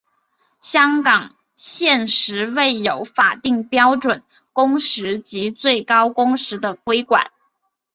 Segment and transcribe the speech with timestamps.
[0.61, 7.29] 香港现时未有法定标准工时及最高工时规管。